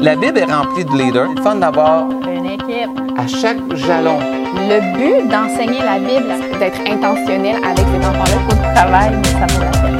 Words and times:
La 0.00 0.14
Bible 0.16 0.38
est 0.38 0.44
remplie 0.52 0.84
de 0.84 0.90
leaders. 0.92 1.28
C'est 1.36 1.42
fun 1.42 1.56
d'avoir 1.56 2.08
Une 2.10 2.46
équipe. 2.46 2.90
à 3.16 3.26
chaque 3.26 3.58
jalon. 3.74 4.18
Le 4.20 4.80
but 4.96 5.28
d'enseigner 5.28 5.80
la 5.82 5.98
Bible, 5.98 6.32
c'est 6.40 6.58
d'être 6.58 6.80
intentionnel 6.90 7.56
avec 7.64 7.78
ces 7.86 8.06
enfants-là. 8.06 8.36
Il 8.36 8.42
faut 8.48 8.56
du 8.56 8.74
travail, 8.74 9.16
mais 9.16 9.24
ça 9.28 9.46
vaut 9.46 9.62
la 9.64 9.70
peine. 9.70 9.98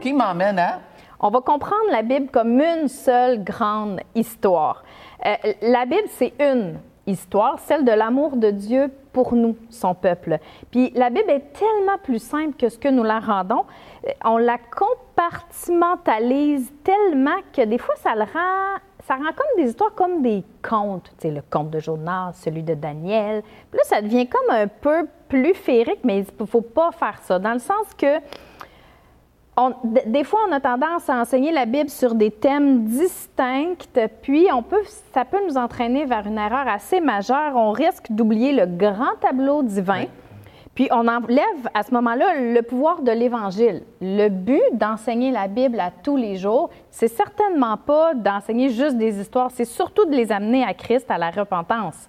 Qui 0.00 0.12
m'emmène 0.12 0.58
à? 0.58 0.80
On 1.20 1.30
va 1.30 1.40
comprendre 1.40 1.90
la 1.90 2.02
Bible 2.02 2.28
comme 2.32 2.60
une 2.60 2.88
seule 2.88 3.42
grande 3.44 4.00
histoire. 4.14 4.84
Euh, 5.26 5.34
la 5.62 5.84
Bible, 5.84 6.08
c'est 6.16 6.32
une 6.40 6.78
histoire, 7.08 7.58
celle 7.60 7.84
de 7.84 7.92
l'amour 7.92 8.36
de 8.36 8.50
Dieu 8.50 8.90
pour 9.12 9.34
nous, 9.34 9.56
son 9.70 9.94
peuple. 9.94 10.38
Puis 10.70 10.92
la 10.94 11.08
Bible 11.10 11.30
est 11.30 11.52
tellement 11.52 11.98
plus 12.02 12.22
simple 12.22 12.56
que 12.56 12.68
ce 12.68 12.78
que 12.78 12.88
nous 12.88 13.02
la 13.02 13.18
rendons. 13.20 13.64
Euh, 14.06 14.10
On 14.24 14.38
la 14.38 14.58
compartimentalise 14.58 16.72
tellement 16.84 17.40
que 17.52 17.64
des 17.64 17.78
fois, 17.78 17.94
ça 17.96 18.14
le 18.14 18.22
rend, 18.22 18.78
ça 19.06 19.14
rend 19.14 19.32
comme 19.34 19.46
des 19.56 19.70
histoires 19.70 19.94
comme 19.94 20.22
des 20.22 20.44
contes. 20.62 21.10
Tu 21.18 21.28
sais, 21.28 21.34
le 21.34 21.42
conte 21.50 21.70
de 21.70 21.80
Jonas, 21.80 22.32
celui 22.34 22.62
de 22.62 22.74
Daniel. 22.74 23.42
Puis 23.70 23.78
là, 23.78 23.84
ça 23.84 24.02
devient 24.02 24.28
comme 24.28 24.50
un 24.50 24.68
peu 24.68 25.08
plus 25.28 25.54
féerique, 25.54 26.00
mais 26.04 26.20
il 26.20 26.26
ne 26.38 26.46
faut 26.46 26.60
pas 26.60 26.92
faire 26.92 27.18
ça, 27.22 27.38
dans 27.38 27.52
le 27.52 27.58
sens 27.58 27.86
que 27.96 28.20
on- 29.58 29.74
des 30.06 30.24
fois, 30.24 30.40
on 30.48 30.52
a 30.52 30.60
tendance 30.60 31.10
à 31.10 31.20
enseigner 31.20 31.50
la 31.52 31.66
Bible 31.66 31.90
sur 31.90 32.14
des 32.14 32.30
thèmes 32.30 32.84
distincts, 32.84 33.74
puis 34.22 34.46
on 34.52 34.62
peut, 34.62 34.82
ça 35.12 35.24
peut 35.24 35.40
nous 35.46 35.58
entraîner 35.58 36.04
vers 36.04 36.26
une 36.26 36.38
erreur 36.38 36.66
assez 36.68 37.00
majeure. 37.00 37.56
On 37.56 37.72
risque 37.72 38.06
d'oublier 38.10 38.52
le 38.52 38.66
grand 38.66 39.16
tableau 39.20 39.62
divin, 39.62 40.04
puis 40.74 40.88
on 40.92 41.08
enlève 41.08 41.68
à 41.74 41.82
ce 41.82 41.92
moment-là 41.92 42.40
le 42.40 42.62
pouvoir 42.62 43.02
de 43.02 43.10
l'Évangile. 43.10 43.82
Le 44.00 44.28
but 44.28 44.62
d'enseigner 44.74 45.32
la 45.32 45.48
Bible 45.48 45.80
à 45.80 45.90
tous 45.90 46.16
les 46.16 46.36
jours, 46.36 46.70
c'est 46.90 47.08
certainement 47.08 47.76
pas 47.76 48.14
d'enseigner 48.14 48.68
juste 48.68 48.96
des 48.96 49.20
histoires, 49.20 49.50
c'est 49.50 49.64
surtout 49.64 50.04
de 50.06 50.14
les 50.14 50.30
amener 50.30 50.62
à 50.64 50.72
Christ, 50.72 51.10
à 51.10 51.18
la 51.18 51.30
repentance. 51.30 52.08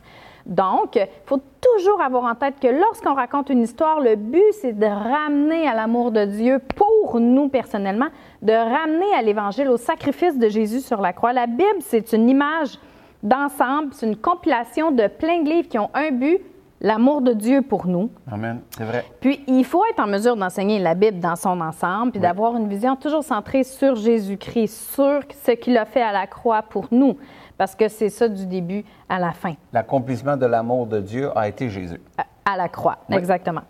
Donc, 0.49 0.95
il 0.95 1.07
faut 1.27 1.39
toujours 1.61 2.01
avoir 2.01 2.23
en 2.23 2.33
tête 2.33 2.55
que 2.59 2.67
lorsqu'on 2.67 3.13
raconte 3.13 3.51
une 3.51 3.61
histoire, 3.61 4.01
le 4.01 4.15
but, 4.15 4.43
c'est 4.53 4.77
de 4.77 4.85
ramener 4.85 5.67
à 5.67 5.75
l'amour 5.75 6.11
de 6.11 6.25
Dieu 6.25 6.59
pour 6.75 7.19
nous 7.19 7.49
personnellement, 7.49 8.07
de 8.41 8.51
ramener 8.51 9.13
à 9.15 9.21
l'Évangile, 9.21 9.69
au 9.69 9.77
sacrifice 9.77 10.39
de 10.39 10.49
Jésus 10.49 10.79
sur 10.79 11.01
la 11.01 11.13
croix. 11.13 11.33
La 11.33 11.45
Bible, 11.45 11.77
c'est 11.81 12.13
une 12.13 12.27
image 12.27 12.79
d'ensemble, 13.21 13.93
c'est 13.93 14.07
une 14.07 14.17
compilation 14.17 14.91
de 14.91 15.05
plein 15.05 15.43
de 15.43 15.49
livres 15.49 15.69
qui 15.69 15.77
ont 15.77 15.91
un 15.93 16.09
but, 16.09 16.41
l'amour 16.81 17.21
de 17.21 17.33
Dieu 17.33 17.61
pour 17.61 17.87
nous. 17.87 18.09
Amen. 18.31 18.61
C'est 18.77 18.83
vrai. 18.85 19.05
Puis, 19.19 19.43
il 19.47 19.65
faut 19.65 19.83
être 19.91 19.99
en 19.99 20.07
mesure 20.07 20.35
d'enseigner 20.35 20.79
la 20.79 20.95
Bible 20.95 21.19
dans 21.19 21.35
son 21.35 21.59
ensemble, 21.61 22.11
puis 22.11 22.19
d'avoir 22.21 22.55
une 22.57 22.67
vision 22.67 22.95
toujours 22.95 23.23
centrée 23.23 23.63
sur 23.63 23.95
Jésus-Christ, 23.95 24.93
sur 24.93 25.19
ce 25.45 25.51
qu'il 25.51 25.77
a 25.77 25.85
fait 25.85 26.01
à 26.01 26.11
la 26.11 26.27
croix 26.27 26.61
pour 26.61 26.87
nous, 26.91 27.17
parce 27.57 27.75
que 27.75 27.87
c'est 27.87 28.09
ça 28.09 28.27
du 28.29 28.45
début 28.45 28.83
à 29.09 29.19
la 29.19 29.31
fin. 29.31 29.53
L'accomplissement 29.73 30.37
de 30.37 30.45
l'amour 30.45 30.85
de 30.87 30.99
Dieu 30.99 31.29
a 31.37 31.47
été 31.47 31.69
Jésus. 31.69 31.99
À- 32.17 32.53
à 32.53 32.57
la 32.57 32.67
croix, 32.69 32.97
Oui. 33.09 33.15
exactement. 33.17 33.61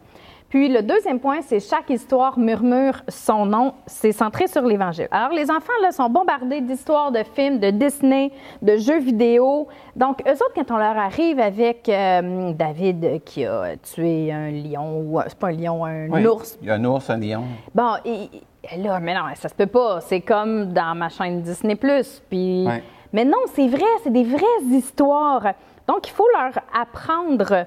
Puis 0.50 0.68
le 0.68 0.82
deuxième 0.82 1.20
point, 1.20 1.42
c'est 1.42 1.60
chaque 1.60 1.90
histoire 1.92 2.40
murmure 2.40 3.02
son 3.08 3.46
nom. 3.46 3.74
C'est 3.86 4.12
centré 4.12 4.48
sur 4.48 4.64
l'Évangile. 4.64 5.08
Alors 5.12 5.30
les 5.30 5.52
enfants 5.52 5.74
là 5.82 5.92
sont 5.92 6.10
bombardés 6.10 6.62
d'histoires 6.62 7.12
de 7.12 7.22
films, 7.36 7.60
de 7.60 7.70
Disney, 7.70 8.32
de 8.62 8.78
jeux 8.78 9.00
vidéo. 9.00 9.68
Donc 9.96 10.22
eux 10.28 10.32
autres, 10.34 10.54
quand 10.56 10.72
on 10.72 10.78
leur 10.78 10.98
arrive 10.98 11.40
avec 11.40 11.88
euh, 11.88 12.52
David 12.54 13.24
qui 13.24 13.46
a 13.46 13.78
tué 13.78 14.32
un 14.32 14.50
lion 14.50 15.02
ou 15.02 15.20
c'est 15.28 15.38
pas 15.38 15.48
un 15.48 15.52
lion, 15.52 15.86
un 15.86 16.10
Oui. 16.10 16.26
ours. 16.26 16.58
Il 16.62 16.68
y 16.68 16.72
a 16.72 16.76
un 16.76 16.86
ours, 16.86 17.08
un 17.12 17.18
lion. 17.18 17.44
Bon, 17.76 17.94
et, 18.04 18.30
et 18.74 18.78
là, 18.78 19.00
mais 19.00 19.14
non, 19.14 19.22
ça 19.36 19.50
se 19.50 19.54
peut 19.56 19.68
pas. 19.68 20.02
C'est 20.02 20.22
comme 20.22 20.74
dans 20.74 20.96
ma 20.96 21.10
chaîne 21.10 21.42
Disney 21.42 21.76
Puis, 21.76 22.68
mais 23.14 23.26
non, 23.26 23.38
c'est 23.54 23.68
vrai, 23.68 23.86
c'est 24.04 24.12
des 24.14 24.24
vraies 24.24 24.64
histoires. 24.72 25.44
Donc 25.88 26.08
il 26.08 26.12
faut 26.12 26.28
leur 26.38 26.54
apprendre 26.80 27.66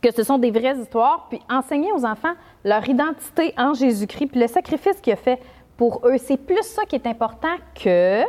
que 0.00 0.12
ce 0.14 0.22
sont 0.22 0.38
des 0.38 0.50
vraies 0.50 0.78
histoires, 0.78 1.26
puis 1.28 1.40
enseigner 1.50 1.92
aux 1.92 2.04
enfants 2.04 2.34
leur 2.64 2.88
identité 2.88 3.52
en 3.58 3.74
Jésus-Christ, 3.74 4.28
puis 4.28 4.40
le 4.40 4.46
sacrifice 4.46 5.00
qu'il 5.00 5.12
a 5.12 5.16
fait 5.16 5.40
pour 5.76 6.00
eux. 6.04 6.18
C'est 6.18 6.36
plus 6.36 6.62
ça 6.62 6.84
qui 6.84 6.94
est 6.96 7.06
important 7.06 7.56
que 7.74 8.22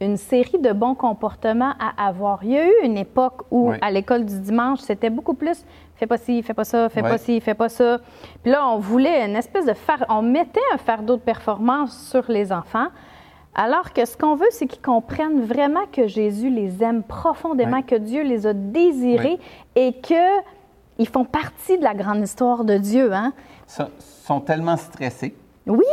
une 0.00 0.16
série 0.16 0.58
de 0.58 0.72
bons 0.72 0.94
comportements 0.94 1.72
à 1.78 2.06
avoir. 2.08 2.44
Il 2.44 2.50
y 2.50 2.58
a 2.58 2.66
eu 2.66 2.74
une 2.84 2.98
époque 2.98 3.42
où, 3.50 3.70
Oui. 3.70 3.76
à 3.80 3.90
l'école 3.90 4.24
du 4.24 4.38
dimanche, 4.40 4.80
c'était 4.80 5.10
beaucoup 5.10 5.34
plus 5.34 5.64
fais 5.96 6.06
pas 6.06 6.18
ci, 6.18 6.42
fais 6.42 6.54
pas 6.54 6.64
ça, 6.64 6.88
fais 6.88 7.02
Oui. 7.02 7.08
pas 7.08 7.18
ci, 7.18 7.40
fais 7.40 7.54
pas 7.54 7.68
ça. 7.68 7.98
Puis 8.42 8.50
là, 8.52 8.68
on 8.68 8.78
voulait 8.78 9.24
une 9.24 9.36
espèce 9.36 9.64
de 9.64 9.72
far... 9.72 10.04
on 10.08 10.22
mettait 10.22 10.60
un 10.72 10.76
fardeau 10.78 11.16
de 11.16 11.22
performance 11.22 11.96
sur 12.10 12.24
les 12.30 12.52
enfants. 12.52 12.88
Alors 13.54 13.92
que 13.92 14.04
ce 14.04 14.16
qu'on 14.16 14.34
veut, 14.34 14.46
c'est 14.50 14.66
qu'ils 14.66 14.82
comprennent 14.82 15.42
vraiment 15.42 15.86
que 15.92 16.06
Jésus 16.08 16.50
les 16.50 16.82
aime 16.82 17.02
profondément, 17.02 17.82
que 17.82 17.94
Dieu 17.94 18.22
les 18.22 18.46
a 18.46 18.52
désirés 18.52 19.38
et 19.76 19.92
que 19.92 20.40
ils 20.98 21.08
font 21.08 21.24
partie 21.24 21.78
de 21.78 21.82
la 21.84 21.94
grande 21.94 22.22
histoire 22.22 22.64
de 22.64 22.76
Dieu. 22.78 23.12
Hein? 23.12 23.32
Ils 23.78 23.86
sont 24.00 24.40
tellement 24.40 24.76
stressés, 24.76 25.34
Oui, 25.66 25.84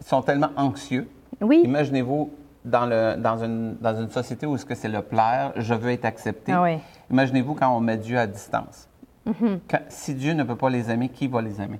ils 0.00 0.06
sont 0.06 0.22
tellement 0.22 0.50
anxieux. 0.56 1.08
oui. 1.40 1.62
Imaginez-vous 1.64 2.30
dans, 2.64 2.84
le, 2.86 3.16
dans, 3.16 3.42
une, 3.42 3.76
dans 3.80 3.98
une 3.98 4.10
société 4.10 4.46
où 4.46 4.56
ce 4.58 4.64
que 4.66 4.74
c'est 4.74 4.88
le 4.88 5.00
plaire, 5.02 5.52
je 5.56 5.72
veux 5.74 5.90
être 5.90 6.04
accepté. 6.04 6.52
Ah 6.52 6.62
oui. 6.62 6.74
Mm-hmm. 6.76 6.80
Imaginez-vous 7.12 7.54
quand 7.54 7.74
on 7.74 7.80
met 7.80 7.96
Dieu 7.96 8.18
à 8.18 8.26
distance. 8.26 8.86
Quand- 9.26 9.80
si 9.88 10.14
Dieu 10.14 10.32
ne 10.32 10.42
peut 10.42 10.56
pas 10.56 10.68
les 10.70 10.90
aimer, 10.90 11.08
qui 11.08 11.26
va 11.28 11.40
les 11.40 11.60
aimer? 11.60 11.78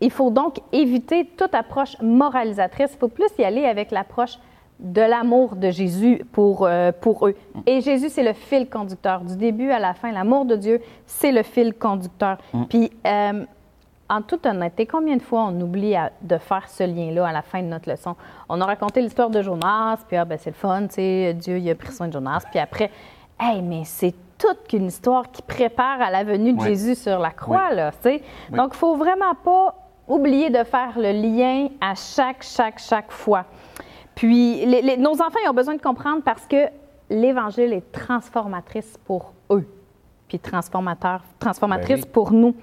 Il 0.00 0.10
faut 0.10 0.30
donc 0.30 0.60
éviter 0.72 1.26
toute 1.36 1.54
approche 1.54 1.96
moralisatrice. 2.02 2.90
Il 2.94 2.98
faut 2.98 3.08
plus 3.08 3.28
y 3.38 3.44
aller 3.44 3.64
avec 3.64 3.90
l'approche 3.92 4.38
de 4.82 5.00
l'amour 5.00 5.56
de 5.56 5.70
Jésus 5.70 6.22
pour, 6.32 6.66
euh, 6.66 6.90
pour 6.92 7.26
eux. 7.28 7.34
Et 7.66 7.80
Jésus, 7.80 8.08
c'est 8.10 8.22
le 8.24 8.32
fil 8.34 8.68
conducteur. 8.68 9.20
Du 9.22 9.36
début 9.36 9.70
à 9.70 9.78
la 9.78 9.94
fin, 9.94 10.10
l'amour 10.12 10.44
de 10.44 10.56
Dieu, 10.56 10.80
c'est 11.06 11.32
le 11.32 11.42
fil 11.44 11.72
conducteur. 11.72 12.36
Puis, 12.68 12.90
euh, 13.06 13.44
en 14.10 14.20
toute 14.20 14.44
honnêteté, 14.44 14.84
combien 14.86 15.16
de 15.16 15.22
fois 15.22 15.44
on 15.44 15.60
oublie 15.60 15.94
à- 15.96 16.10
de 16.20 16.36
faire 16.36 16.68
ce 16.68 16.82
lien-là 16.82 17.28
à 17.28 17.32
la 17.32 17.42
fin 17.42 17.62
de 17.62 17.68
notre 17.68 17.88
leçon? 17.88 18.16
On 18.48 18.60
a 18.60 18.66
raconté 18.66 19.00
l'histoire 19.00 19.30
de 19.30 19.40
Jonas, 19.40 19.98
puis 20.06 20.16
ah, 20.16 20.24
ben, 20.24 20.36
c'est 20.36 20.50
le 20.50 20.56
fun, 20.56 20.82
tu 20.88 20.94
sais, 20.96 21.32
Dieu 21.34 21.58
il 21.58 21.70
a 21.70 21.74
pris 21.74 21.92
soin 21.92 22.08
de 22.08 22.12
Jonas. 22.12 22.42
Puis 22.50 22.58
après, 22.58 22.90
hey, 23.40 23.62
mais 23.62 23.82
c'est 23.84 24.14
toute 24.36 24.66
qu'une 24.68 24.86
histoire 24.86 25.30
qui 25.30 25.40
prépare 25.42 26.02
à 26.02 26.10
la 26.10 26.24
venue 26.24 26.52
de 26.52 26.58
Oui. 26.60 26.66
Jésus 26.70 26.96
sur 26.96 27.20
la 27.20 27.30
croix, 27.30 27.68
Oui. 27.70 27.76
là, 27.76 27.92
tu 27.92 27.98
sais. 28.02 28.22
Oui. 28.50 28.58
Donc, 28.58 28.72
il 28.74 28.78
faut 28.78 28.96
vraiment 28.96 29.34
pas 29.44 29.76
oublier 30.08 30.50
de 30.50 30.64
faire 30.64 30.94
le 30.98 31.12
lien 31.12 31.68
à 31.80 31.94
chaque, 31.94 32.42
chaque, 32.42 32.80
chaque 32.80 33.12
fois. 33.12 33.44
Puis, 34.14 34.64
les- 34.66 34.82
les- 34.82 34.96
nos 34.96 35.12
enfants 35.12 35.38
ils 35.44 35.48
ont 35.48 35.54
besoin 35.54 35.74
de 35.74 35.80
comprendre 35.82 36.22
parce 36.24 36.46
que 36.46 36.66
l'Évangile 37.10 37.72
est 37.72 37.92
transformatrice 37.92 38.98
pour 39.04 39.32
eux, 39.50 39.66
puis 40.28 40.38
transformateur, 40.38 41.22
transformatrice 41.38 42.00
Ben 42.00 42.04
oui. 42.06 42.10
pour 42.12 42.32
nous. 42.32 42.54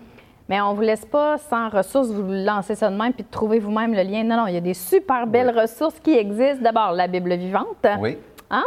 Mais 0.47 0.59
on 0.61 0.71
ne 0.71 0.75
vous 0.75 0.81
laisse 0.81 1.05
pas 1.05 1.37
sans 1.37 1.69
ressources, 1.69 2.09
vous 2.09 2.23
lancez 2.27 2.73
ça 2.73 2.89
de 2.89 2.95
même 2.95 3.13
puis 3.13 3.23
de 3.23 3.29
trouver 3.29 3.59
vous-même 3.59 3.93
le 3.93 4.01
lien. 4.01 4.23
Non, 4.23 4.37
non, 4.37 4.47
il 4.47 4.55
y 4.55 4.57
a 4.57 4.61
des 4.61 4.73
super 4.73 5.27
belles 5.27 5.55
ressources 5.55 5.99
qui 5.99 6.17
existent. 6.17 6.63
D'abord, 6.63 6.93
la 6.93 7.07
Bible 7.07 7.35
vivante. 7.35 7.85
Oui. 7.99 8.17
Hein? 8.49 8.65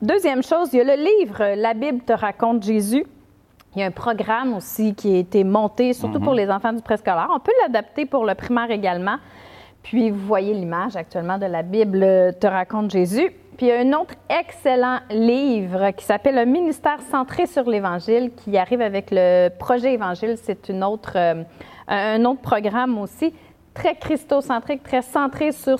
Deuxième 0.00 0.42
chose, 0.42 0.72
il 0.72 0.78
y 0.78 0.80
a 0.80 0.96
le 0.96 1.02
livre 1.02 1.54
La 1.56 1.74
Bible 1.74 2.00
te 2.02 2.14
raconte 2.14 2.62
Jésus. 2.62 3.04
Il 3.76 3.80
y 3.80 3.82
a 3.82 3.86
un 3.86 3.90
programme 3.90 4.54
aussi 4.54 4.94
qui 4.94 5.14
a 5.14 5.18
été 5.18 5.44
monté, 5.44 5.92
surtout 5.92 6.18
pour 6.20 6.32
les 6.32 6.48
enfants 6.50 6.72
du 6.72 6.80
préscolaire. 6.80 7.28
On 7.30 7.38
peut 7.40 7.52
l'adapter 7.60 8.06
pour 8.06 8.24
le 8.24 8.34
primaire 8.34 8.70
également. 8.70 9.16
Puis 9.88 10.10
vous 10.10 10.26
voyez 10.26 10.52
l'image 10.52 10.96
actuellement 10.96 11.38
de 11.38 11.46
la 11.46 11.62
Bible 11.62 12.00
te 12.38 12.46
raconte 12.46 12.90
Jésus. 12.90 13.32
Puis 13.56 13.66
il 13.66 13.68
y 13.70 13.72
a 13.72 13.80
un 13.80 13.92
autre 13.94 14.14
excellent 14.28 14.98
livre 15.08 15.92
qui 15.92 16.04
s'appelle 16.04 16.36
Un 16.36 16.44
ministère 16.44 17.00
centré 17.10 17.46
sur 17.46 17.66
l'Évangile 17.66 18.32
qui 18.36 18.58
arrive 18.58 18.82
avec 18.82 19.06
le 19.10 19.48
projet 19.48 19.94
Évangile. 19.94 20.34
C'est 20.42 20.68
une 20.68 20.84
autre, 20.84 21.12
euh, 21.16 21.42
un 21.88 22.22
autre 22.26 22.42
programme 22.42 22.98
aussi 22.98 23.32
très 23.72 23.94
christocentrique, 23.94 24.82
très 24.82 25.00
centré 25.00 25.52
sur 25.52 25.78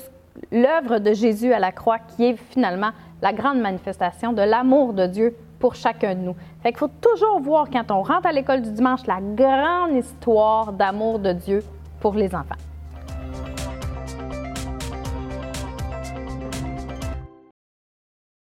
l'œuvre 0.51 1.01
de 1.01 1.13
Jésus 1.13 1.53
à 1.53 1.59
la 1.59 1.71
croix 1.71 1.99
qui 1.99 2.25
est 2.31 2.37
finalement 2.51 2.93
la 3.21 3.35
grande 3.35 3.61
manifestation 3.61 4.33
de 4.33 4.41
l'amour 4.41 4.95
de 4.95 5.07
Dieu 5.07 5.37
pour 5.59 5.75
chacun 5.75 6.15
de 6.15 6.21
nous. 6.21 6.37
Fait 6.63 6.71
qu'il 6.71 6.79
faut 6.79 6.91
toujours 7.03 7.41
voir 7.41 7.67
quand 7.71 7.91
on 7.91 8.03
rentre 8.03 8.27
à 8.27 8.33
l'école 8.33 8.63
du 8.63 8.73
dimanche 8.73 9.07
la 9.07 9.19
grande 9.21 9.95
histoire 9.95 10.73
d'amour 10.73 11.19
de 11.19 11.35
Dieu 11.35 11.63
pour 12.01 12.15
les 12.15 12.35
enfants. 12.35 12.57